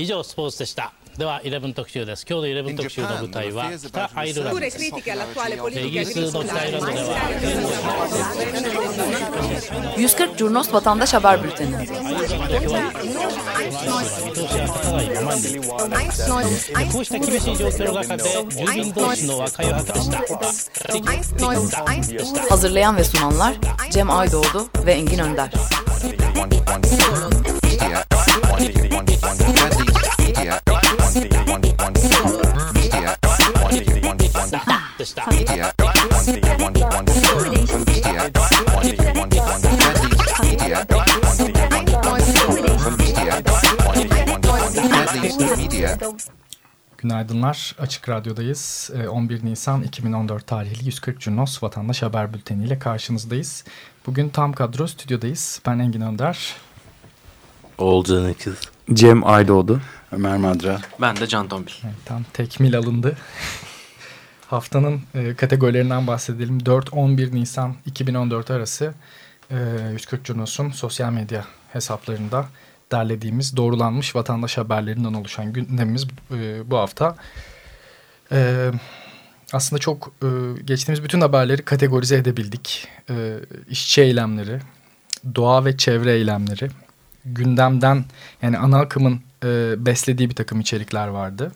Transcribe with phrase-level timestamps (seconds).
[0.00, 5.00] 以上スポーツでしたでは11特集です今日の11特集の舞台は北アイルランドですイギ
[5.98, 7.18] リスの北アイルランドでは
[9.96, 11.74] 140 Curnos Vatandaş Haber Bülteni
[16.92, 20.22] こうした厳しい状況の中で住民同士の和解を図りした
[22.48, 23.56] Hazırlayan ve sunanlar
[23.90, 25.50] Cem Aydoğdu ve Engin Önder
[47.18, 47.74] Günaydınlar.
[47.78, 48.90] Açık Radyo'dayız.
[48.94, 53.64] Ee, 11 Nisan 2014 tarihli 140 Cunos Vatandaş Haber Bülteni ile karşınızdayız.
[54.06, 55.60] Bugün tam kadro stüdyodayız.
[55.66, 56.56] Ben Engin Önder.
[57.78, 58.54] Oğulcan Ekiz.
[58.92, 59.80] Cem Aydoğdu.
[60.12, 60.80] Ömer Madra.
[61.00, 61.72] Ben de Can Tombil.
[61.84, 63.16] Evet, tam tekmil alındı.
[64.46, 66.58] Haftanın e, kategorilerinden bahsedelim.
[66.58, 68.94] 4-11 Nisan 2014 arası
[69.50, 69.56] e,
[69.92, 72.48] 140 Cunos'un sosyal medya hesaplarında
[72.92, 77.16] derlediğimiz doğrulanmış vatandaş haberlerinden oluşan gündemimiz e, bu hafta.
[78.32, 78.70] E,
[79.52, 80.28] aslında çok e,
[80.64, 82.88] geçtiğimiz bütün haberleri kategorize edebildik.
[83.10, 83.40] E,
[83.98, 84.60] eylemleri,
[85.34, 86.70] doğa ve çevre eylemleri,
[87.24, 88.04] gündemden
[88.42, 89.20] yani ana akımın
[89.86, 91.52] beslediği bir takım içerikler vardı.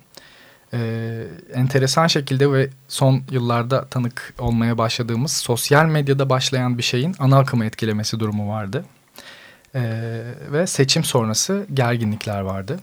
[0.75, 7.39] E, enteresan şekilde ve son yıllarda tanık olmaya başladığımız sosyal medyada başlayan bir şeyin ana
[7.39, 8.85] akımı etkilemesi durumu vardı.
[9.75, 12.81] Ee, ve seçim sonrası gerginlikler vardı.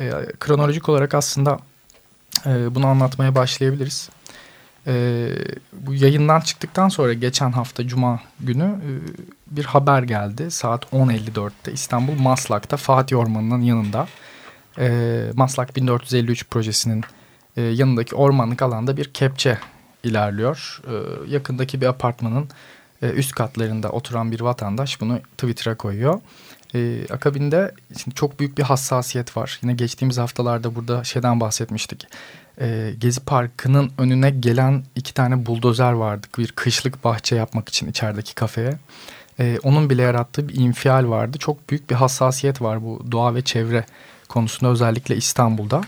[0.00, 1.58] Ee, kronolojik olarak aslında
[2.46, 4.10] e, bunu anlatmaya başlayabiliriz.
[4.86, 5.28] Ee,
[5.72, 8.90] bu yayından çıktıktan sonra geçen hafta Cuma günü e,
[9.56, 10.50] bir haber geldi.
[10.50, 14.08] Saat 10.54'te İstanbul Maslak'ta Fatih Ormanı'nın yanında.
[14.78, 17.04] E, Maslak 1453 projesinin
[17.56, 19.58] e, yanındaki ormanlık alanda bir kepçe
[20.04, 20.82] ilerliyor.
[20.86, 20.94] E,
[21.30, 22.48] yakındaki bir apartmanın
[23.04, 26.20] e, üst katlarında oturan bir vatandaş bunu Twitter'a koyuyor.
[26.74, 29.58] Ee, akabinde şimdi çok büyük bir hassasiyet var.
[29.62, 32.06] Yine geçtiğimiz haftalarda burada şeyden bahsetmiştik.
[32.60, 36.26] Ee, Gezi Parkı'nın önüne gelen iki tane buldozer vardı.
[36.38, 38.78] Bir kışlık bahçe yapmak için içerideki kafeye.
[39.40, 41.38] Ee, onun bile yarattığı bir infial vardı.
[41.38, 43.84] Çok büyük bir hassasiyet var bu doğa ve çevre
[44.28, 45.80] konusunda özellikle İstanbul'da.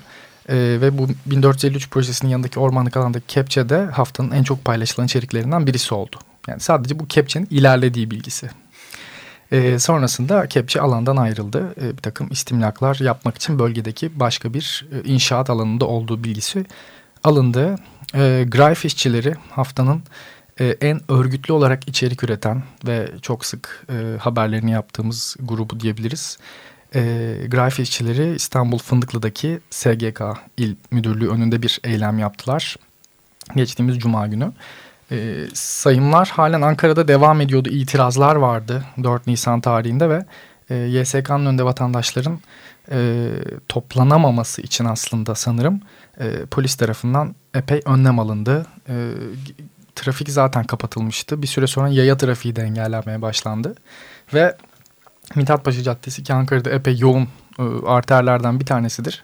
[0.48, 5.66] Ee, ve bu 1453 projesinin yanındaki ormanlık alandaki kepçe de haftanın en çok paylaşılan içeriklerinden
[5.66, 6.16] birisi oldu.
[6.47, 8.51] Yani sadece bu kepçenin ilerlediği bilgisi.
[9.53, 11.75] E, sonrasında kepçe alandan ayrıldı.
[11.81, 16.65] E, bir takım istimlaklar yapmak için bölgedeki başka bir e, inşaat alanında olduğu bilgisi
[17.25, 17.77] alındı.
[18.15, 20.03] E, Greif işçileri haftanın
[20.61, 26.39] e, en örgütlü olarak içerik üreten ve çok sık e, haberlerini yaptığımız grubu diyebiliriz.
[26.95, 27.01] E,
[27.49, 30.23] Greif işçileri İstanbul Fındıklı'daki SGK
[30.57, 32.77] il müdürlüğü önünde bir eylem yaptılar.
[33.57, 34.53] Geçtiğimiz cuma günü.
[35.55, 37.69] Sayımlar halen Ankara'da devam ediyordu.
[37.69, 40.25] İtirazlar vardı 4 Nisan tarihinde ve
[40.71, 42.41] e, YSK'nın önünde vatandaşların
[42.91, 43.28] e,
[43.69, 45.81] toplanamaması için aslında sanırım
[46.21, 48.66] e, polis tarafından epey önlem alındı.
[48.89, 49.11] E,
[49.95, 51.43] trafik zaten kapatılmıştı.
[51.43, 53.75] Bir süre sonra yaya trafiği de engellenmeye başlandı.
[54.34, 54.56] Ve
[55.34, 57.28] Mithatpaşa Caddesi ki Ankara'da epey yoğun
[57.59, 59.22] e, arterlerden bir tanesidir.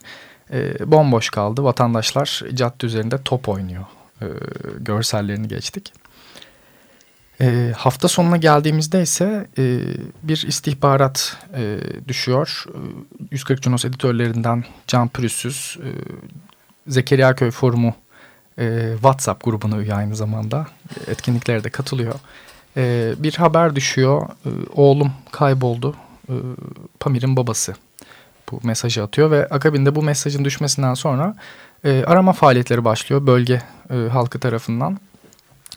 [0.50, 1.64] E, bomboş kaldı.
[1.64, 3.84] Vatandaşlar cadde üzerinde top oynuyor
[4.22, 4.26] e,
[4.80, 5.92] görsellerini geçtik.
[7.40, 9.80] E, hafta sonuna geldiğimizde ise e,
[10.22, 11.78] bir istihbarat e,
[12.08, 12.64] düşüyor.
[12.68, 12.78] E,
[13.30, 15.88] 140 Cunos editörlerinden Can Pürüzsüz, e,
[16.90, 17.94] Zekeriya Köy Forumu
[18.58, 20.66] e, WhatsApp grubuna üye aynı zamanda.
[21.06, 22.14] Etkinliklere de katılıyor.
[22.76, 24.28] E, bir haber düşüyor.
[24.46, 25.94] E, oğlum kayboldu.
[26.28, 26.34] E,
[27.00, 27.74] Pamir'in babası
[28.50, 31.34] bu mesajı atıyor ve akabinde bu mesajın düşmesinden sonra
[31.84, 34.98] e, arama faaliyetleri başlıyor bölge e, halkı tarafından.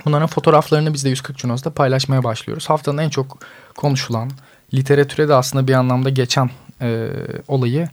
[0.05, 2.69] Bunların fotoğraflarını biz de 140 Cunos'ta paylaşmaya başlıyoruz.
[2.69, 3.37] Haftanın en çok
[3.77, 4.31] konuşulan,
[4.73, 6.49] literatüre de aslında bir anlamda geçen
[6.81, 7.09] e,
[7.47, 7.89] olayı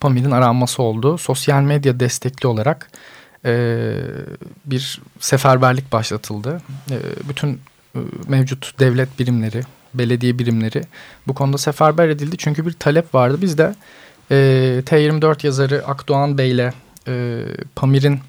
[0.00, 1.18] Pamir'in aranması oldu.
[1.18, 2.90] Sosyal medya destekli olarak
[3.44, 3.94] e,
[4.64, 6.60] bir seferberlik başlatıldı.
[6.90, 6.98] E,
[7.28, 7.60] bütün
[7.94, 7.98] e,
[8.28, 9.60] mevcut devlet birimleri,
[9.94, 10.82] belediye birimleri
[11.26, 12.36] bu konuda seferber edildi.
[12.38, 13.38] Çünkü bir talep vardı.
[13.42, 13.74] Biz de
[14.30, 14.34] e,
[14.86, 16.72] T24 yazarı Akdoğan Bey ile
[17.08, 17.44] e,
[17.76, 18.20] Pamir'in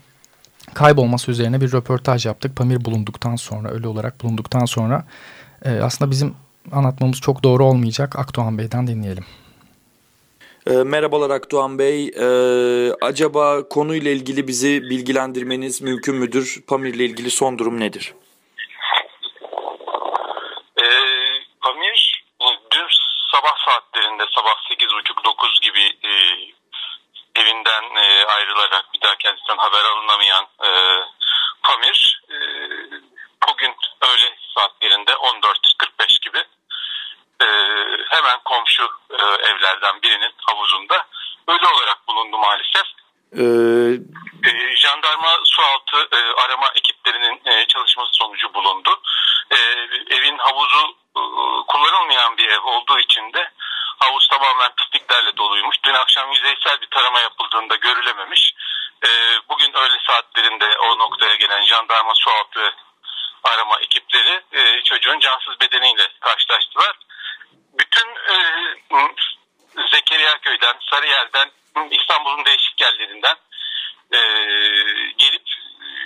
[0.74, 2.56] kaybolması üzerine bir röportaj yaptık.
[2.56, 5.06] Pamir bulunduktan sonra, ölü olarak bulunduktan sonra
[5.66, 6.36] e, aslında bizim
[6.72, 8.20] anlatmamız çok doğru olmayacak.
[8.20, 9.26] Akdoğan Bey'den dinleyelim.
[10.68, 12.08] E, merhabalar Akdoğan Bey.
[12.08, 12.28] E,
[13.02, 16.64] acaba konuyla ilgili bizi bilgilendirmeniz mümkün müdür?
[16.68, 18.14] Pamir ile ilgili son durum nedir?
[20.78, 20.86] E,
[21.62, 22.26] Pamir
[22.74, 22.88] dün
[23.32, 26.12] sabah saatlerinde sabah 8.30-9 gibi e,
[27.36, 30.70] evinden e, ayrılarak bir daha kendisinden haber alınamayan e,
[31.64, 32.36] Pamir e,
[33.48, 36.44] bugün öğle saatlerinde 14.45 gibi
[37.42, 37.48] e,
[38.10, 41.08] hemen komşu e, evlerden birinin havuzunda
[41.48, 42.86] ölü olarak bulundu maalesef.
[43.38, 44.16] Ee...
[44.50, 49.02] E, jandarma sualtı e, arama ekiplerinin e, çalışması sonucu bulundu.
[49.52, 49.58] E,
[50.16, 51.22] evin havuzu e,
[51.68, 53.52] kullanılmayan bir ev olduğu için de
[54.00, 55.76] havuz tamamen pisliklerle doluymuş.
[55.84, 58.54] Dün akşam yüzeysel bir tarama yapıldığında görülememiş.
[59.06, 59.10] E,
[59.50, 61.36] bugün öğle saatlerinde o noktaya
[62.06, 62.76] jandarma sualtı
[63.44, 67.00] arama ekipleri e, çocuğun cansız bedeniyle karşılaştılar.
[67.80, 68.38] Bütün e,
[69.92, 71.52] Zekeriya Köy'den, Sarıyer'den,
[71.92, 73.36] İstanbul'un değişik yerlerinden
[74.12, 74.20] e,
[75.18, 75.44] gelip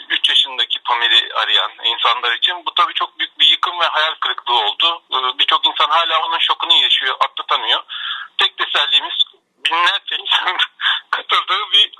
[0.10, 4.60] 3 yaşındaki Pamir'i arayan insanlar için bu tabii çok büyük bir yıkım ve hayal kırıklığı
[4.60, 5.04] oldu.
[5.12, 7.84] E, Birçok insan hala onun şokunu yaşıyor, atlatamıyor.
[8.38, 9.14] Tek tesellimiz
[9.66, 10.58] binlerce insanın
[11.12, 11.92] katıldığı bir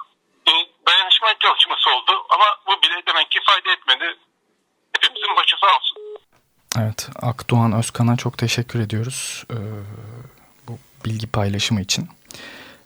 [0.48, 2.26] e, dayanışma çalışması oldu.
[2.30, 4.18] Ama bu bile demek ki fayda etmedi.
[4.96, 5.98] Hepimizin başı sağ olsun.
[6.82, 9.56] Evet, Akdoğan Özkan'a çok teşekkür ediyoruz ee,
[10.68, 12.08] bu bilgi paylaşımı için.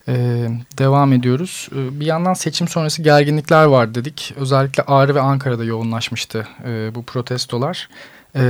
[0.08, 0.48] Ee,
[0.78, 1.70] devam ediyoruz.
[1.76, 4.34] Ee, bir yandan seçim sonrası gerginlikler var dedik.
[4.36, 7.90] Özellikle Ağrı ve Ankara'da yoğunlaşmıştı e, bu protestolar.
[8.36, 8.44] E,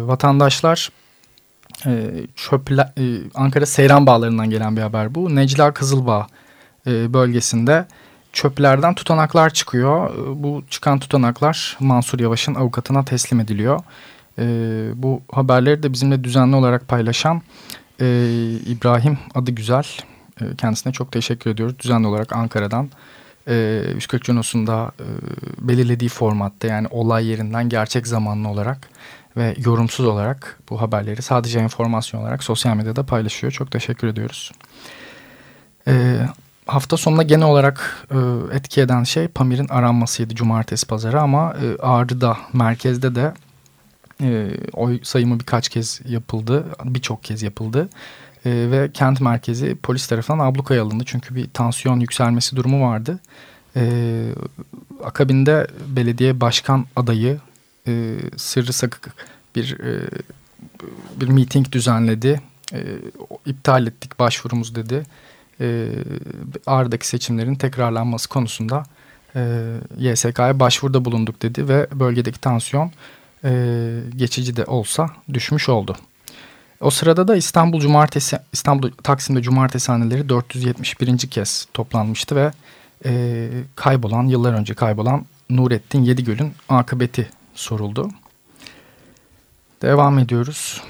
[0.00, 0.90] vatandaşlar
[1.86, 3.04] e, çöple, e,
[3.34, 5.36] Ankara Seyran Bağları'ndan gelen bir haber bu.
[5.36, 6.26] Necla Kızılbağ
[6.86, 7.86] e, bölgesinde
[8.32, 10.14] çöplerden tutanaklar çıkıyor.
[10.14, 13.80] E, bu çıkan tutanaklar Mansur Yavaş'ın avukatına teslim ediliyor.
[14.38, 14.44] E,
[14.94, 17.42] bu haberleri de bizimle düzenli olarak paylaşan
[18.00, 18.06] e,
[18.66, 19.84] İbrahim adı güzel
[20.40, 21.78] e, kendisine çok teşekkür ediyoruz.
[21.78, 22.90] Düzenli olarak Ankara'dan
[23.48, 25.06] e, 140 Cunos'unda e,
[25.68, 28.88] belirlediği formatta yani olay yerinden gerçek zamanlı olarak
[29.36, 33.52] ve yorumsuz olarak bu haberleri sadece informasyon olarak sosyal medyada paylaşıyor.
[33.52, 34.52] Çok teşekkür ediyoruz.
[35.88, 36.18] E,
[36.66, 38.16] hafta sonunda genel olarak e,
[38.56, 43.32] etki eden şey Pamir'in aranmasıydı cumartesi pazarı ama e, Ağrı'da merkezde de
[44.20, 46.66] e, oy sayımı birkaç kez yapıldı.
[46.84, 47.88] Birçok kez yapıldı
[48.46, 51.04] e, ve kent merkezi polis tarafından ablukaya alındı.
[51.06, 53.18] Çünkü bir tansiyon yükselmesi durumu vardı.
[53.76, 53.82] E,
[55.04, 57.38] akabinde belediye başkan adayı
[57.86, 59.14] e, sırrı sakık
[59.56, 60.08] bir e,
[61.16, 62.40] bir miting düzenledi.
[62.72, 62.80] E,
[63.46, 65.02] iptal ettik başvurumuz dedi.
[65.60, 65.88] E,
[66.66, 68.84] Ağrı'daki seçimlerin tekrarlanması konusunda
[69.36, 72.92] e, YSK'ya başvuruda bulunduk dedi ve bölgedeki tansiyon
[73.44, 75.96] e, geçici de olsa düşmüş oldu.
[76.80, 81.18] O sırada da İstanbul Cumartesi İstanbul Taksim'de Cumartesi haneleri 471.
[81.18, 82.52] kez toplanmıştı ve
[83.04, 88.10] e, kaybolan yıllar önce kaybolan Nurettin Yedigöl'ün akıbeti soruldu.
[89.82, 90.82] Devam ediyoruz.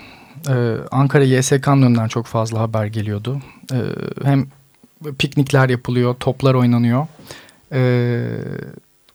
[0.49, 3.41] Ee, Ankara YSK'nın önünden çok fazla haber geliyordu.
[3.73, 3.77] Ee,
[4.25, 4.47] hem
[5.19, 7.07] piknikler yapılıyor, toplar oynanıyor.
[7.73, 8.31] Ee,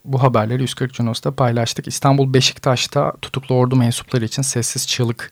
[0.07, 1.87] bu haberleri 140 Cunos'ta paylaştık.
[1.87, 5.31] İstanbul Beşiktaş'ta tutuklu ordu mensupları için sessiz çığlık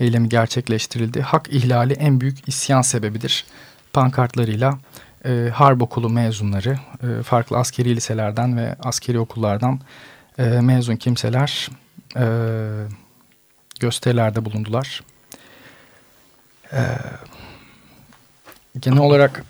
[0.00, 1.22] eylemi gerçekleştirildi.
[1.22, 3.44] Hak ihlali en büyük isyan sebebidir.
[3.92, 4.78] Pankartlarıyla
[5.24, 9.80] e, harp okulu mezunları, e, farklı askeri liselerden ve askeri okullardan
[10.38, 11.68] e, mezun kimseler
[12.16, 12.26] e,
[13.80, 15.02] gösterilerde bulundular.
[16.72, 16.80] E,
[18.80, 19.44] genel olarak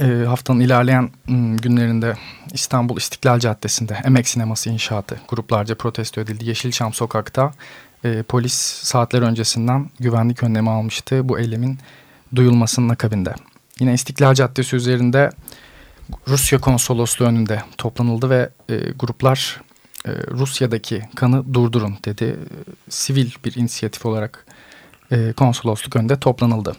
[0.00, 1.10] e, haftanın ilerleyen
[1.62, 2.14] günlerinde
[2.52, 6.48] İstanbul İstiklal Caddesi'nde Emek Sineması inşaatı gruplarca protesto edildi.
[6.48, 7.52] Yeşilçam Sokak'ta
[8.04, 11.78] e, polis saatler öncesinden güvenlik önlemi almıştı bu eylemin
[12.34, 13.34] duyulmasının akabinde.
[13.80, 15.30] Yine İstiklal Caddesi üzerinde
[16.28, 19.60] Rusya konsolosluğu önünde toplanıldı ve e, gruplar
[20.06, 22.24] e, Rusya'daki kanı durdurun dedi.
[22.24, 22.36] E,
[22.88, 24.46] sivil bir inisiyatif olarak
[25.12, 26.76] e, konsolosluk önünde toplanıldı.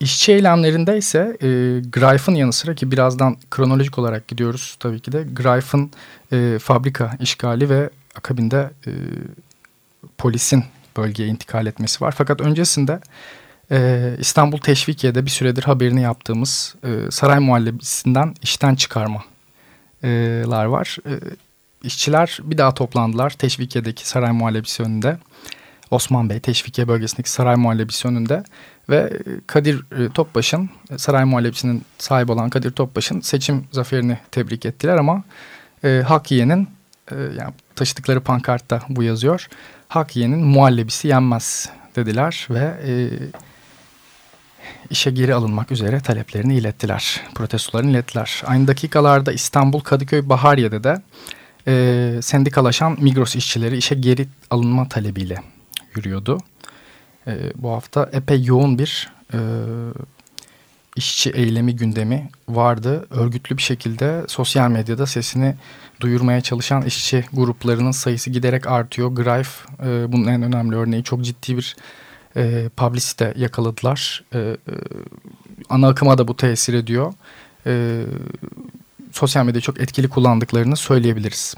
[0.00, 1.46] İşçi eylemlerinde ise e,
[1.92, 5.90] Greif'ın yanı sıra ki birazdan kronolojik olarak gidiyoruz tabii ki de Greif'ın
[6.32, 8.90] e, fabrika işgali ve akabinde e,
[10.18, 10.64] polisin
[10.96, 12.14] bölgeye intikal etmesi var.
[12.18, 13.00] Fakat öncesinde
[13.70, 19.24] e, İstanbul Teşvikiye'de bir süredir haberini yaptığımız e, saray muhallebisinden işten çıkarmalar
[20.64, 20.96] var.
[21.06, 21.12] E,
[21.82, 25.18] işçiler bir daha toplandılar Teşvikiye'deki saray muhallebisi önünde.
[25.90, 28.44] Osman Bey Teşvikiye bölgesindeki saray muhallebisi önünde
[28.90, 29.12] ve
[29.46, 35.22] Kadir e, Topbaş'ın saray muhallebisinin sahibi olan Kadir Topbaş'ın seçim zaferini tebrik ettiler ama
[35.84, 36.68] e, hak yiyenin
[37.10, 39.48] e, yani taşıdıkları pankartta bu yazıyor.
[39.88, 42.92] Hak yiyenin muhallebisi yenmez dediler ve e,
[44.90, 47.20] işe geri alınmak üzere taleplerini ilettiler.
[47.34, 48.42] Protestolarını ilettiler.
[48.46, 51.02] Aynı dakikalarda İstanbul Kadıköy Bahariye'de de
[51.66, 55.36] e, sendikalaşan Migros işçileri işe geri alınma talebiyle
[55.96, 56.38] yürüyordu.
[57.28, 59.38] E, bu hafta epey yoğun bir e,
[60.96, 63.06] işçi eylemi gündemi vardı.
[63.10, 65.54] Örgütlü bir şekilde sosyal medyada sesini
[66.00, 69.08] duyurmaya çalışan işçi gruplarının sayısı giderek artıyor.
[69.08, 71.76] Greif e, bunun en önemli örneği çok ciddi bir
[72.36, 74.24] e, publicite yakaladılar.
[74.34, 74.56] E, e,
[75.68, 77.12] ana akıma da bu tesir ediyor.
[77.66, 78.02] E,
[79.12, 81.54] sosyal medyayı çok etkili kullandıklarını söyleyebiliriz.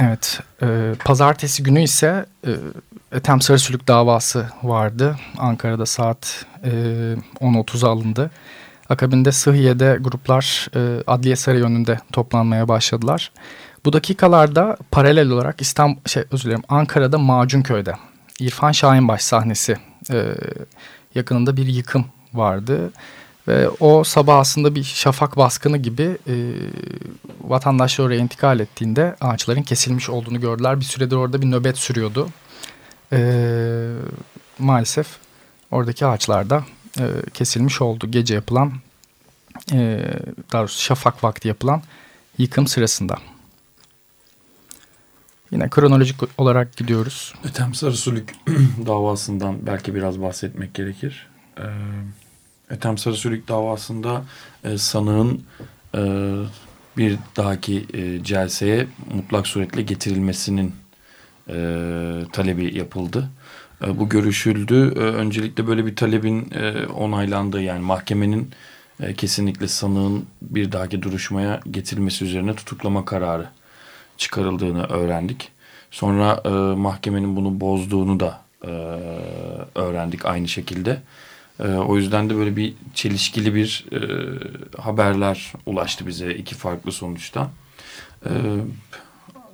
[0.00, 2.50] Evet, e, pazartesi günü ise e,
[3.12, 5.16] Ethem Sarısülük davası vardı.
[5.38, 6.70] Ankara'da saat e,
[7.40, 8.30] 10.30'a alındı.
[8.88, 13.32] Akabinde Sıhhiye'de gruplar e, Adliye Sarayı önünde toplanmaya başladılar.
[13.84, 17.92] Bu dakikalarda paralel olarak İstanbul, şey özür dilerim Ankara'da Macunköy'de
[18.40, 19.76] İrfan Şahinbaş sahnesi
[20.12, 20.34] e,
[21.14, 22.92] yakınında bir yıkım vardı.
[23.48, 26.52] Ve o sabah aslında bir şafak baskını gibi e,
[27.40, 30.80] vatandaşlar oraya intikal ettiğinde ağaçların kesilmiş olduğunu gördüler.
[30.80, 32.28] Bir süredir orada bir nöbet sürüyordu.
[33.12, 33.20] E,
[34.58, 35.06] maalesef
[35.70, 36.64] oradaki ağaçlar da
[37.00, 38.10] e, kesilmiş oldu.
[38.10, 38.72] Gece yapılan,
[39.72, 40.00] e,
[40.52, 41.82] daha doğrusu şafak vakti yapılan
[42.38, 43.18] yıkım sırasında.
[45.50, 47.34] Yine kronolojik olarak gidiyoruz.
[47.44, 48.34] Ethem Sarısülük
[48.86, 51.28] davasından belki biraz bahsetmek gerekir.
[51.58, 51.62] Ee,
[52.70, 54.24] Ethem Sarısülük davasında
[54.64, 55.42] e, sanığın
[55.94, 56.00] e,
[56.96, 60.74] bir dahaki e, celseye mutlak suretle getirilmesinin
[61.48, 61.54] e,
[62.32, 63.30] talebi yapıldı.
[63.84, 64.92] E, bu görüşüldü.
[64.96, 68.50] E, öncelikle böyle bir talebin e, onaylandığı yani mahkemenin
[69.00, 73.48] e, kesinlikle sanığın bir dahaki duruşmaya getirilmesi üzerine tutuklama kararı
[74.16, 75.48] çıkarıldığını öğrendik.
[75.90, 76.48] Sonra e,
[76.78, 78.70] mahkemenin bunu bozduğunu da e,
[79.74, 81.02] öğrendik aynı şekilde.
[81.60, 83.98] E, o yüzden de böyle bir çelişkili bir e,
[84.80, 87.50] haberler ulaştı bize iki farklı sonuçta.
[88.26, 88.30] E,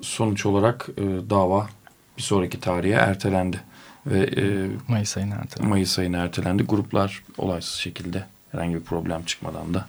[0.01, 1.69] sonuç olarak e, dava
[2.17, 3.61] bir sonraki tarihe ertelendi.
[4.07, 5.71] Ve e, Mayıs ayına ertelendi.
[5.71, 6.63] Mayıs ayına ertelendi.
[6.63, 9.89] Gruplar olaysız şekilde herhangi bir problem çıkmadan da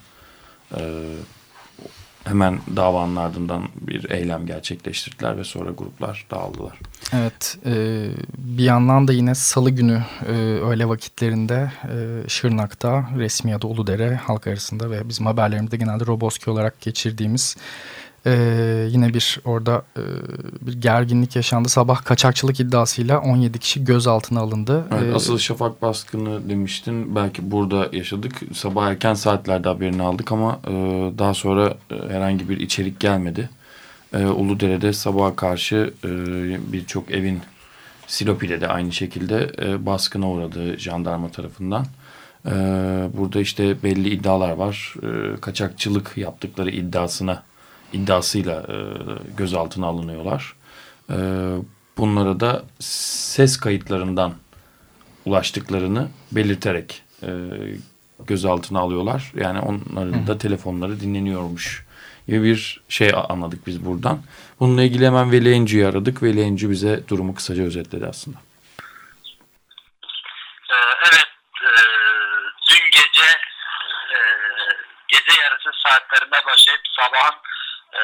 [0.78, 0.82] e,
[2.26, 6.80] hemen davanın ardından bir eylem gerçekleştirdiler ve sonra gruplar dağıldılar.
[7.14, 8.06] Evet e,
[8.38, 14.48] bir yandan da yine salı günü e, öğle vakitlerinde e, Şırnak'ta resmi adı Uludere halk
[14.48, 17.58] arasında ve bizim haberlerimizde genelde Roboski olarak geçirdiğimiz
[18.26, 20.02] ee, yine bir orada e,
[20.62, 21.70] bir gerginlik yaşandı.
[21.70, 24.86] Sabah kaçakçılık iddiasıyla 17 kişi gözaltına alındı.
[24.92, 27.16] Evet, ee, asıl şafak baskını demiştin.
[27.16, 28.42] Belki burada yaşadık.
[28.54, 30.72] Sabah erken saatlerde haberini aldık ama e,
[31.18, 33.50] daha sonra e, herhangi bir içerik gelmedi.
[34.14, 36.10] E, Uludere'de sabaha karşı e,
[36.74, 37.42] birçok evin
[38.08, 41.86] Silopi'de de aynı şekilde e, baskına uğradı jandarma tarafından.
[42.46, 42.52] E,
[43.18, 44.94] burada işte belli iddialar var.
[45.04, 47.44] E, kaçakçılık yaptıkları iddiasına
[47.96, 48.76] iddiasıyla e,
[49.38, 50.56] gözaltına alınıyorlar.
[51.10, 51.18] E,
[51.98, 54.34] bunlara da ses kayıtlarından
[55.26, 57.30] ulaştıklarını belirterek e,
[58.28, 59.32] gözaltına alıyorlar.
[59.36, 61.86] Yani onların da telefonları dinleniyormuş
[62.28, 64.20] gibi bir şey anladık biz buradan.
[64.60, 66.24] Bununla ilgili hemen Veli Enci'yi aradık.
[66.24, 68.38] Veli Enci bize durumu kısaca özetledi aslında.
[70.72, 70.76] Ee,
[71.12, 71.28] evet,
[71.64, 71.70] e,
[72.70, 73.30] dün gece
[74.16, 74.18] e,
[75.08, 77.36] gece yarısı saatlerinde başlayıp sabahın
[77.96, 78.04] e,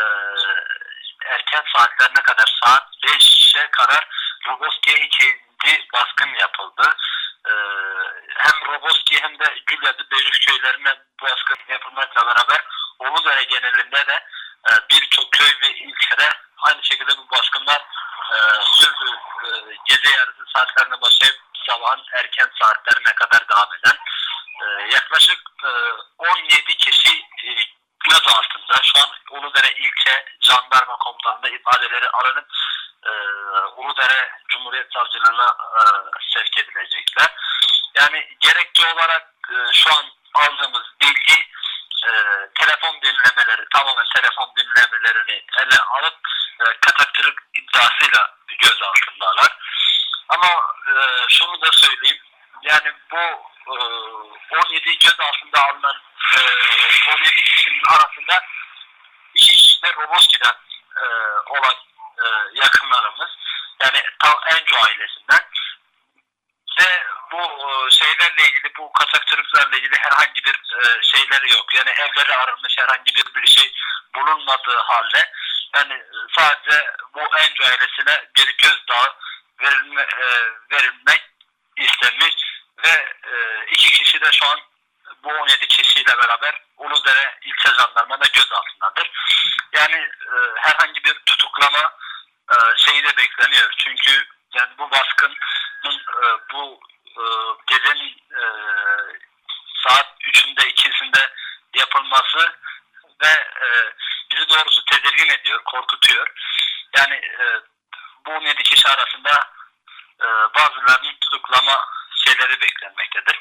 [1.25, 4.07] erken saatlerine kadar saat 5'e kadar
[4.47, 6.95] Roboski'ye ikinci baskın yapıldı.
[7.45, 7.53] E,
[8.37, 12.65] hem Roboski hem de Gülyazı Bejük köylerine baskın yapılmakla beraber
[12.99, 14.25] Uludere genelinde de
[14.69, 17.81] e, birçok köy ve ilçede aynı şekilde bu baskınlar
[18.33, 19.11] e, sürdü.
[19.45, 19.47] E,
[19.85, 23.97] gece yarısı saatlerine başlayıp sabahın erken saatlerine kadar devam eden
[24.61, 25.69] e, yaklaşık e,
[26.17, 27.09] 17 kişi
[27.45, 27.49] e,
[28.09, 28.81] göz altında.
[28.83, 32.47] Şu an Uludere ilçe jandarma komutanında ifadeleri alınıp
[33.05, 33.11] e,
[33.75, 35.81] Uludere Cumhuriyet Savcılığına e,
[36.33, 37.27] sevk edilecekler.
[37.95, 41.51] Yani gerekçe olarak e, şu an aldığımız bilgi
[42.07, 42.11] e,
[42.59, 46.19] telefon dinlemeleri, tamamen telefon dinlemelerini ele alıp
[46.59, 49.57] e, kaçakçılık iddiasıyla göz altındalar.
[50.29, 50.47] Ama
[50.87, 50.93] e,
[51.29, 52.21] şunu da söyleyeyim.
[52.71, 53.17] Yani bu
[53.67, 53.75] e,
[54.55, 55.95] 17 göz altında alınan
[56.35, 56.39] e,
[57.13, 58.45] 17 kişinin arasında
[59.35, 60.55] iki kişi de Roboski'den
[61.01, 61.05] e,
[61.49, 61.75] olan
[62.23, 63.29] e, yakınlarımız.
[63.83, 65.39] Yani tam Enco ailesinden.
[66.79, 71.75] Ve bu e, şeylerle ilgili, bu kaçakçılıklarla ilgili herhangi bir e, şeyleri yok.
[71.75, 73.73] Yani evleri arınmış herhangi bir, bir şey
[74.15, 75.31] bulunmadığı halde
[75.75, 76.03] yani
[76.37, 79.15] sadece bu Enco ailesine bir gözdağı
[79.61, 80.25] verilme, e,
[80.71, 81.21] verilmek
[81.77, 82.35] istenmiş
[82.85, 84.59] ve e, iki kişi de şu an
[85.23, 89.11] bu 17 kişiyle beraber Uludere ilçe jandarmada gözaltındadır.
[89.73, 91.97] Yani e, herhangi bir tutuklama
[92.51, 93.73] e, şeyi de bekleniyor.
[93.77, 95.37] Çünkü yani bu baskının
[96.23, 96.79] e, bu
[97.17, 97.23] e,
[97.67, 98.43] gecenin e,
[101.91, 102.53] yapılması
[103.23, 103.67] ve e,
[104.31, 106.27] bizi doğrusu tedirgin ediyor, korkutuyor.
[106.97, 107.61] Yani e,
[108.25, 109.49] bu 17 kişi arasında
[110.21, 110.25] e,
[110.55, 111.87] bazılarının tutuklama
[112.25, 113.39] şeyleri beklenmektedir.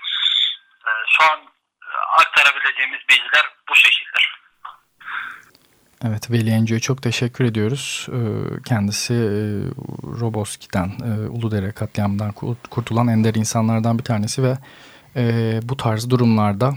[0.88, 4.20] E, şu an e, aktarabileceğimiz bilgiler bu şekilde.
[6.04, 8.06] Evet Veli Enco'ya çok teşekkür ediyoruz.
[8.12, 9.18] Ee, kendisi e,
[10.20, 12.32] Roboski'den, e, Uludere katliamından
[12.70, 14.56] kurtulan ender insanlardan bir tanesi ve
[15.62, 16.74] bu tarz durumlarda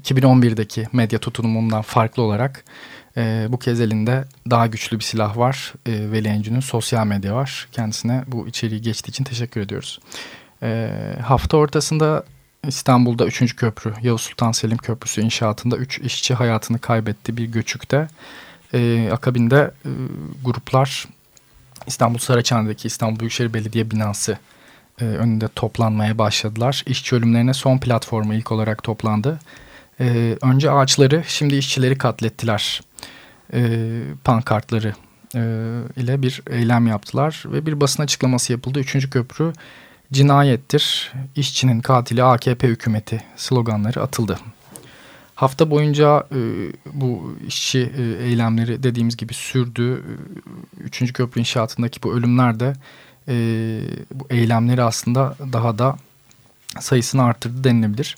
[0.00, 2.64] 2011'deki medya tutumundan farklı olarak
[3.48, 5.72] bu kez elinde daha güçlü bir silah var.
[5.86, 7.68] Veli Enco'nun sosyal medya var.
[7.72, 10.00] Kendisine bu içeriği geçtiği için teşekkür ediyoruz.
[11.22, 12.24] Hafta ortasında
[12.66, 13.56] İstanbul'da 3.
[13.56, 18.08] köprü Yavuz Sultan Selim Köprüsü inşaatında 3 işçi hayatını kaybetti bir göçükte.
[18.74, 19.90] Ee, akabinde e,
[20.44, 21.08] gruplar
[21.86, 24.38] İstanbul Saraçhane'deki İstanbul Büyükşehir Belediye binası
[25.00, 26.82] e, önünde toplanmaya başladılar.
[26.86, 29.38] İşçi ölümlerine son platformu ilk olarak toplandı.
[30.00, 32.80] E, önce ağaçları şimdi işçileri katlettiler.
[33.52, 33.60] E,
[34.24, 34.94] pankartları
[35.34, 35.40] e,
[35.96, 38.80] ile bir eylem yaptılar ve bir basın açıklaması yapıldı.
[38.80, 39.52] Üçüncü köprü
[40.12, 44.38] cinayettir, işçinin katili AKP hükümeti sloganları atıldı.
[45.34, 46.38] Hafta boyunca e,
[46.92, 49.94] bu işçi e, eylemleri dediğimiz gibi sürdü.
[49.94, 52.72] E, üçüncü köprü inşaatındaki bu ölümler de
[53.28, 53.34] e,
[54.14, 55.96] bu eylemleri aslında daha da
[56.80, 58.16] sayısını arttırdı denilebilir.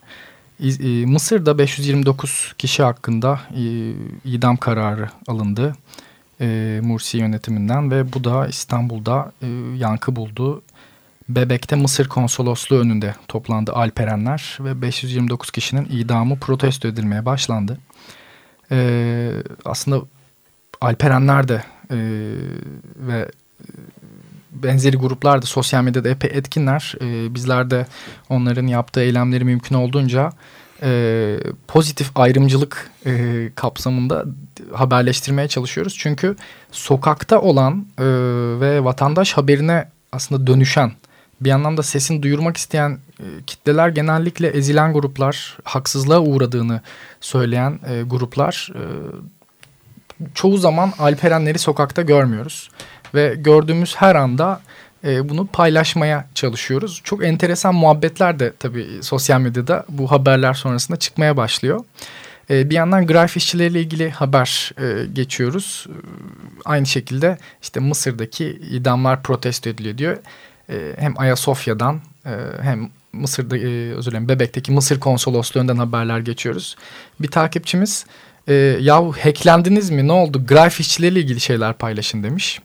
[0.60, 3.92] E, Mısır'da 529 kişi hakkında e,
[4.24, 5.76] idam kararı alındı.
[6.40, 10.62] E, Mursi yönetiminden ve bu da İstanbul'da e, yankı buldu.
[11.28, 17.78] Bebek'te Mısır konsolosluğu önünde toplandı Alperenler ve 529 kişinin idamı protesto edilmeye başlandı.
[18.72, 19.30] Ee,
[19.64, 20.00] aslında
[20.80, 21.98] Alperenler de e,
[22.96, 23.30] ve
[24.50, 26.94] benzeri gruplar da sosyal medyada epey etkinler.
[27.00, 27.86] Ee, bizler de
[28.28, 30.32] onların yaptığı eylemleri mümkün olduğunca
[30.82, 31.36] e,
[31.68, 34.24] pozitif ayrımcılık e, kapsamında
[34.72, 35.96] haberleştirmeye çalışıyoruz.
[35.98, 36.36] Çünkü
[36.72, 38.04] sokakta olan e,
[38.60, 40.92] ve vatandaş haberine aslında dönüşen
[41.40, 46.80] bir yandan da sesini duyurmak isteyen e, kitleler genellikle ezilen gruplar, haksızlığa uğradığını
[47.20, 48.70] söyleyen e, gruplar.
[48.74, 48.82] E,
[50.34, 52.70] çoğu zaman Alperenleri sokakta görmüyoruz
[53.14, 54.60] ve gördüğümüz her anda
[55.04, 57.00] bunu paylaşmaya çalışıyoruz.
[57.04, 61.84] Çok enteresan muhabbetler de tabii sosyal medyada bu haberler sonrasında çıkmaya başlıyor.
[62.50, 64.72] Bir yandan grafik işçileriyle ilgili haber
[65.12, 65.86] geçiyoruz.
[66.64, 70.16] Aynı şekilde işte Mısır'daki idamlar protesto ediliyor diyor
[70.70, 72.30] e, hem Ayasofya'dan e,
[72.62, 76.76] hem Mısır'da e, özür dilerim Bebek'teki Mısır konsolosluğundan haberler geçiyoruz.
[77.20, 78.06] Bir takipçimiz
[78.48, 82.60] e, yahu hacklendiniz mi ne oldu grafik işçileriyle ilgili şeyler paylaşın demiş.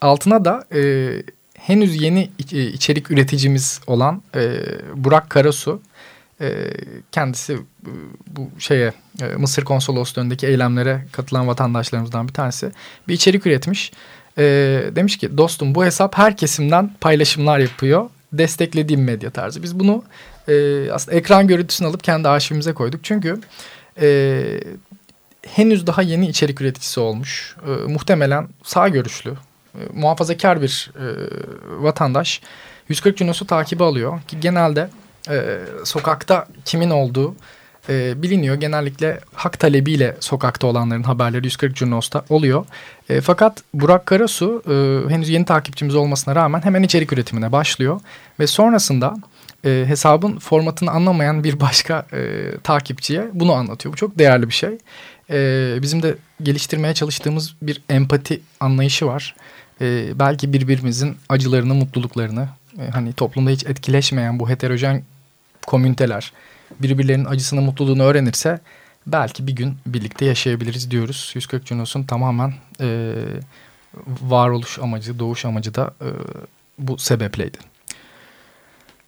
[0.00, 1.12] Altına da e,
[1.54, 4.60] henüz yeni e, içerik üreticimiz olan e,
[4.94, 5.82] Burak Karasu
[6.40, 6.70] e,
[7.12, 7.58] kendisi e,
[8.26, 8.92] bu şeye
[9.36, 12.72] Mısır konsolosluğundaki eylemlere katılan vatandaşlarımızdan bir tanesi
[13.08, 13.92] bir içerik üretmiş
[14.38, 14.42] e,
[14.92, 18.10] demiş ki dostum bu hesap her kesimden paylaşımlar yapıyor.
[18.32, 19.62] Desteklediğim medya tarzı.
[19.62, 20.04] Biz bunu
[20.48, 20.52] e,
[20.90, 23.04] aslında ekran görüntüsünü alıp kendi arşivimize koyduk.
[23.04, 23.40] Çünkü
[24.00, 24.60] e,
[25.46, 27.56] henüz daha yeni içerik üreticisi olmuş.
[27.66, 29.30] E, muhtemelen sağ görüşlü,
[29.74, 31.06] e, muhafazakar bir e,
[31.82, 32.40] vatandaş
[32.88, 34.20] 140 Cunos'u takibi alıyor.
[34.28, 34.88] Ki genelde
[35.30, 37.34] e, sokakta kimin olduğu
[37.88, 38.54] e, biliniyor.
[38.54, 42.66] Genellikle hak talebiyle sokakta olanların haberleri 140 Curnos'ta oluyor.
[43.08, 48.00] E, fakat Burak Karasu e, henüz yeni takipçimiz olmasına rağmen hemen içerik üretimine başlıyor.
[48.40, 49.14] Ve sonrasında
[49.64, 53.92] e, hesabın formatını anlamayan bir başka e, takipçiye bunu anlatıyor.
[53.92, 54.78] Bu çok değerli bir şey.
[55.30, 59.34] E, bizim de geliştirmeye çalıştığımız bir empati anlayışı var.
[59.80, 65.02] E, belki birbirimizin acılarını, mutluluklarını, e, hani toplumda hiç etkileşmeyen bu heterojen
[65.66, 66.32] komüniteler
[66.80, 68.60] birbirlerinin acısını mutluluğunu öğrenirse
[69.06, 71.30] belki bir gün birlikte yaşayabiliriz diyoruz.
[71.34, 73.14] 140 Junos'un tamamen e,
[74.22, 76.08] varoluş amacı, doğuş amacı da e,
[76.78, 77.58] bu sebepleydi.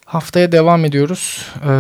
[0.05, 1.47] Haftaya devam ediyoruz.
[1.69, 1.73] E,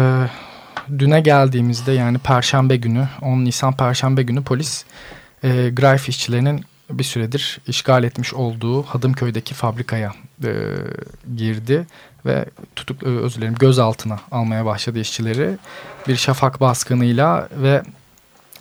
[0.98, 4.84] düne geldiğimizde yani Perşembe günü, 10 Nisan Perşembe günü polis
[5.44, 10.12] e, Greif işçilerinin bir süredir işgal etmiş olduğu Hadımköy'deki fabrikaya
[10.44, 10.52] e,
[11.36, 11.86] girdi
[12.28, 12.44] ve
[12.76, 15.58] tutuk özür dilerim gözaltına almaya başladı işçileri.
[16.08, 17.82] Bir şafak baskınıyla ve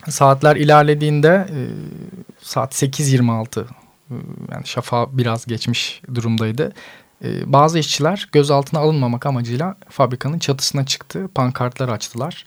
[0.08, 1.58] saatler ilerlediğinde e,
[2.42, 3.64] saat 8.26 e,
[4.52, 6.72] yani şafa biraz geçmiş durumdaydı.
[7.24, 11.28] E, bazı işçiler gözaltına alınmamak amacıyla fabrikanın çatısına çıktı.
[11.34, 12.46] Pankartlar açtılar.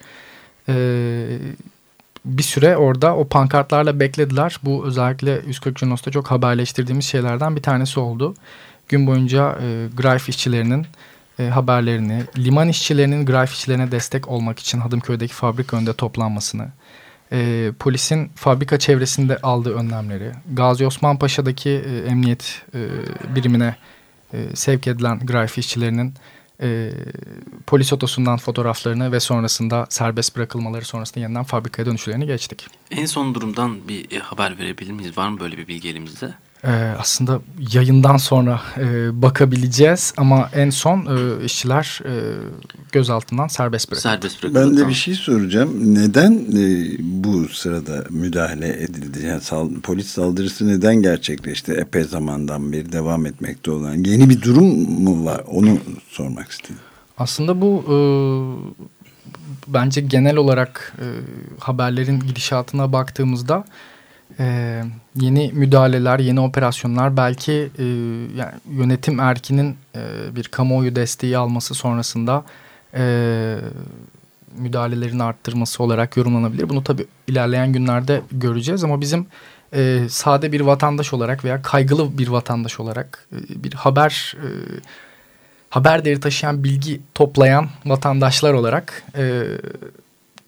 [2.25, 4.59] Bir süre orada o pankartlarla beklediler.
[4.63, 8.35] Bu özellikle 140 Junos'ta çok haberleştirdiğimiz şeylerden bir tanesi oldu.
[8.89, 10.85] Gün boyunca e, Greif işçilerinin
[11.41, 16.67] e, haberlerini, liman işçilerinin Greif işçilerine destek olmak için Hadımköy'deki fabrika önünde toplanmasını,
[17.31, 22.79] e, polisin fabrika çevresinde aldığı önlemleri, Gazi Osman Paşa'daki e, emniyet e,
[23.35, 23.75] birimine
[24.33, 26.13] e, sevk edilen grafik işçilerinin
[26.61, 26.91] e,
[27.67, 32.67] polis otosundan fotoğraflarını ve sonrasında serbest bırakılmaları sonrasında yeniden fabrikaya dönüşlerini geçtik.
[32.91, 35.17] En son durumdan bir e, haber verebilir miyiz?
[35.17, 36.33] Var mı böyle bir bilgi elimizde?
[36.63, 37.41] Ee, aslında
[37.73, 42.13] yayından sonra e, bakabileceğiz ama en son e, işçiler e,
[42.91, 44.01] gözaltından serbest bırakıldı.
[44.03, 44.65] Serbest bırakıldı.
[44.65, 45.95] Ben de bir şey soracağım.
[45.95, 49.25] Neden e, bu sırada müdahale edildi?
[49.25, 51.71] Yani sal, polis saldırısı neden gerçekleşti?
[51.71, 53.95] Epey zamandan beri devam etmekte olan.
[53.95, 54.65] Yeni bir durum
[55.03, 55.41] mu var?
[55.47, 55.77] Onu
[56.09, 56.75] sormak istedim.
[57.17, 57.97] Aslında bu e,
[59.67, 61.05] bence genel olarak e,
[61.59, 63.65] haberlerin gidişatına baktığımızda
[64.39, 64.81] e,
[65.15, 67.83] yeni müdahaleler, yeni operasyonlar belki e,
[68.37, 72.43] yani yönetim erkinin e, bir kamuoyu desteği alması sonrasında
[72.93, 73.55] e,
[74.57, 76.69] müdahalelerin arttırması olarak yorumlanabilir.
[76.69, 79.27] Bunu tabii ilerleyen günlerde göreceğiz ama bizim
[79.73, 84.47] e, sade bir vatandaş olarak veya kaygılı bir vatandaş olarak e, bir haber e,
[85.69, 89.43] haber değeri taşıyan bilgi toplayan vatandaşlar olarak e,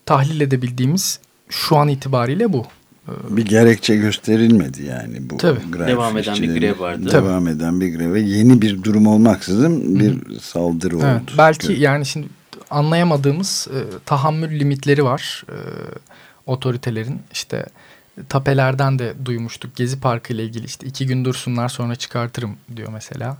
[0.05, 1.19] tahlil edebildiğimiz
[1.49, 2.65] şu an itibariyle bu.
[3.07, 5.37] Bir gerekçe gösterilmedi yani bu.
[5.37, 5.59] Tabii.
[5.73, 7.11] Devam eden bir grev vardı.
[7.11, 10.39] Devam eden bir greve yeni bir durum olmaksızın bir Hı.
[10.39, 11.31] saldırı evet, oldu.
[11.37, 11.79] Belki evet.
[11.79, 12.27] yani şimdi
[12.69, 15.57] anlayamadığımız e, tahammül limitleri var e,
[16.45, 17.65] otoritelerin işte
[18.29, 23.37] tapelerden de duymuştuk Gezi Parkı ile ilgili işte iki gün dursunlar sonra çıkartırım diyor mesela.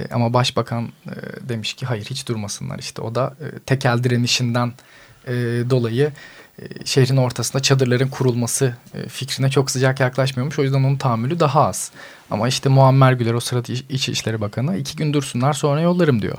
[0.00, 4.72] E, ama başbakan e, demiş ki hayır hiç durmasınlar işte o da e, tekel direnişinden
[5.26, 5.32] e,
[5.70, 6.12] dolayı e,
[6.84, 10.58] şehrin ortasında çadırların kurulması e, fikrine çok sıcak yaklaşmıyormuş.
[10.58, 11.90] O yüzden onun tahammülü daha az.
[12.30, 16.38] Ama işte Muammer Güler o sırada İçişleri Bakanı iki gün dursunlar sonra yollarım diyor.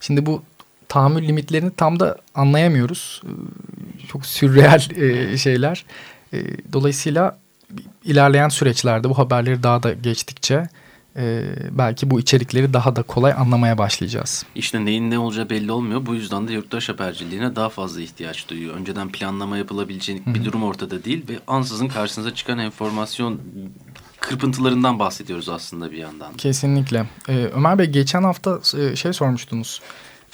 [0.00, 0.42] Şimdi bu
[0.88, 3.22] tahammül limitlerini tam da anlayamıyoruz.
[3.24, 5.84] E, çok sürreel şeyler.
[6.72, 7.38] Dolayısıyla
[8.04, 10.68] ilerleyen süreçlerde bu haberleri daha da geçtikçe
[11.18, 14.44] e, belki bu içerikleri daha da kolay anlamaya başlayacağız.
[14.54, 16.06] İşte neyin ne olacağı belli olmuyor.
[16.06, 18.74] Bu yüzden de yurttaş haberciliğine daha fazla ihtiyaç duyuyor.
[18.74, 23.40] Önceden planlama yapılabilecek bir durum ortada değil ve ansızın karşınıza çıkan enformasyon
[24.20, 26.34] kırpıntılarından bahsediyoruz aslında bir yandan.
[26.34, 27.06] Kesinlikle.
[27.28, 29.80] Ee, Ömer Bey geçen hafta e, şey sormuştunuz.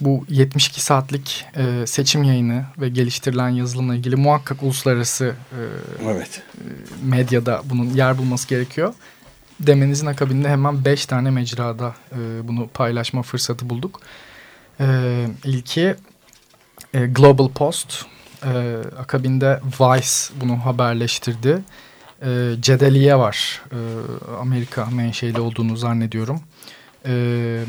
[0.01, 5.61] Bu 72 saatlik e, seçim yayını ve geliştirilen yazılımla ilgili muhakkak uluslararası e,
[6.05, 6.43] evet.
[6.55, 6.63] e,
[7.05, 8.95] medyada bunun yer bulması gerekiyor
[9.61, 14.01] demenizin akabinde hemen beş tane mecrada e, bunu paylaşma fırsatı bulduk.
[14.81, 15.95] E, ilki
[16.95, 18.05] e, Global Post,
[18.45, 21.63] e, akabinde Vice bunu haberleştirdi.
[22.23, 23.79] E, Cedeliye var, e,
[24.41, 26.41] Amerika menşeli olduğunu zannediyorum.
[27.07, 27.65] E,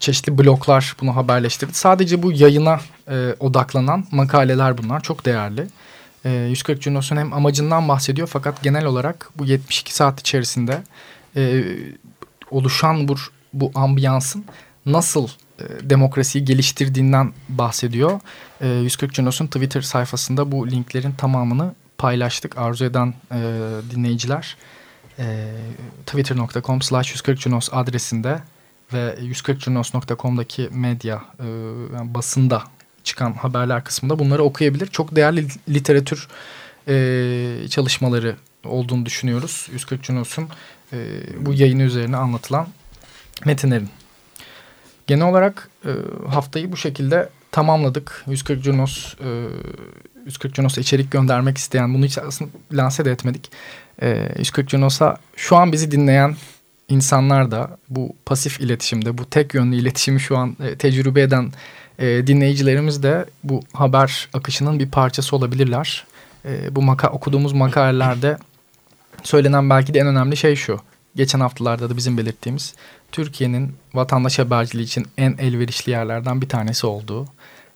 [0.00, 1.74] çeşitli bloklar bunu haberleştirdi.
[1.74, 5.66] Sadece bu yayına e, odaklanan makaleler bunlar, çok değerli.
[6.28, 10.82] 140 ee, Junos'un hem amacından bahsediyor fakat genel olarak bu 72 saat içerisinde
[11.36, 11.64] e,
[12.50, 13.16] oluşan bu,
[13.52, 14.44] bu ambiyansın
[14.86, 18.20] nasıl e, demokrasiyi geliştirdiğinden bahsediyor.
[18.60, 22.58] E, 140 Junos'un Twitter sayfasında bu linklerin tamamını paylaştık.
[22.58, 23.40] Arzu eden e,
[23.90, 24.56] dinleyiciler
[25.18, 25.54] e,
[26.06, 28.40] twitter.com slash 140 Junos adresinde
[28.92, 31.46] ve 140junos.com'daki medya e,
[31.96, 32.62] yani basında
[33.06, 34.86] çıkan haberler kısmında bunları okuyabilir.
[34.86, 36.28] Çok değerli literatür
[36.88, 39.68] e, çalışmaları olduğunu düşünüyoruz.
[39.72, 40.48] 140 Junos'un
[40.92, 40.96] e,
[41.40, 42.68] bu yayını üzerine anlatılan
[43.44, 43.88] metinlerin.
[45.06, 45.90] Genel olarak e,
[46.28, 48.24] haftayı bu şekilde tamamladık.
[48.26, 49.28] 140 Junos, e,
[50.26, 53.50] 140 Junos'a içerik göndermek isteyen, bunu hiç aslında lanse de etmedik.
[54.02, 56.36] E, 140 Junos'a şu an bizi dinleyen
[56.88, 61.52] insanlar da bu pasif iletişimde, bu tek yönlü iletişimi şu an e, tecrübe eden
[61.98, 66.04] e, dinleyicilerimiz de bu haber akışının bir parçası olabilirler.
[66.44, 68.38] E, bu maka okuduğumuz makalelerde
[69.22, 70.80] söylenen belki de en önemli şey şu.
[71.16, 72.74] Geçen haftalarda da bizim belirttiğimiz
[73.12, 77.24] Türkiye'nin vatandaş haberciliği için en elverişli yerlerden bir tanesi olduğu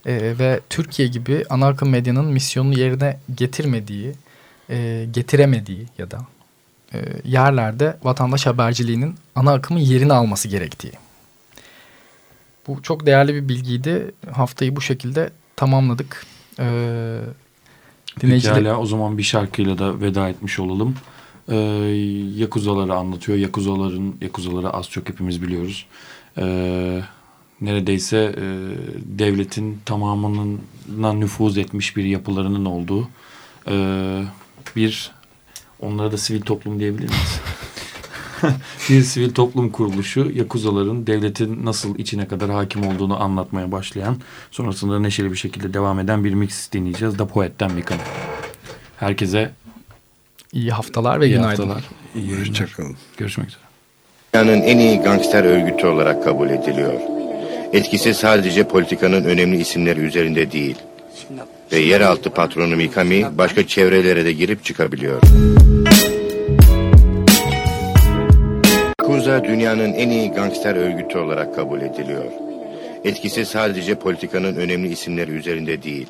[0.06, 4.12] e, ve Türkiye gibi ana akım medyanın misyonunu yerine getirmediği,
[4.70, 6.18] e, getiremediği ya da
[6.94, 10.92] e, yerlerde vatandaş haberciliğinin ana akımın yerini alması gerektiği.
[12.66, 14.14] Bu çok değerli bir bilgiydi.
[14.32, 16.26] Haftayı bu şekilde tamamladık.
[16.58, 17.20] Ee,
[18.20, 18.54] dinleyiciler...
[18.54, 20.94] Pekala o zaman bir şarkıyla da veda etmiş olalım.
[21.48, 21.56] Ee,
[22.36, 23.38] Yakuzaları anlatıyor.
[23.38, 25.86] Yakuzaların Yakuzaları az çok hepimiz biliyoruz.
[26.38, 27.02] Ee,
[27.60, 28.44] neredeyse e,
[29.18, 30.60] devletin tamamının
[31.20, 33.08] nüfuz etmiş bir yapılarının olduğu
[33.68, 33.74] e,
[34.76, 35.10] bir
[35.80, 37.40] onlara da sivil toplum diyebilir miyiz?
[38.90, 44.16] bir sivil toplum kuruluşu Yakuzaların devletin nasıl içine kadar hakim olduğunu anlatmaya başlayan
[44.50, 47.18] sonrasında neşeli bir şekilde devam eden bir mix dinleyeceğiz.
[47.18, 48.00] Da Poet'ten bir kanı.
[48.96, 49.50] Herkese
[50.53, 51.74] iyi haftalar ve iyi günaydınlar.
[51.74, 52.96] Haftalar, iyi Hoşçakalın.
[53.16, 53.61] Görüşmek üzere.
[54.35, 57.00] Dünyanın en iyi gangster örgütü olarak kabul ediliyor.
[57.72, 60.76] Etkisi sadece politikanın önemli isimleri üzerinde değil.
[61.72, 65.20] Ve yeraltı patronu Mikami başka çevrelere de girip çıkabiliyor.
[69.30, 72.24] Yakuza dünyanın en iyi gangster örgütü olarak kabul ediliyor.
[73.04, 76.06] Etkisi sadece politikanın önemli isimleri üzerinde değil.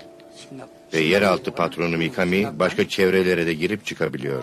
[0.93, 4.43] Ve yeraltı patronu Mikami başka çevrelere de girip çıkabiliyor.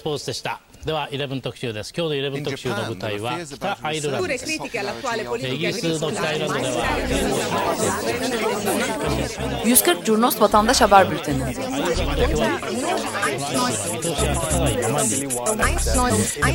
[0.00, 6.86] スポーツでしたでは11特集です今日の11特集の舞台は北アイルランドですイギリスの北アイルランドでは
[9.64, 11.44] 140 Curnos Vatandaş Haber Bülteni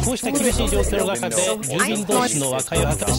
[0.04, 3.12] こうした厳しい状況の中で住民同士の和解を図った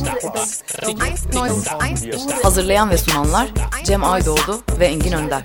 [2.43, 3.49] Hazırlayan ve sunanlar
[3.85, 5.45] Cem Aydoğdu ve Engin Önder